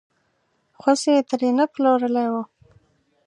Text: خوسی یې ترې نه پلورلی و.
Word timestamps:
خوسی 0.79 1.09
یې 1.15 1.21
ترې 1.29 1.49
نه 1.57 1.65
پلورلی 1.73 2.27
و. 2.31 2.33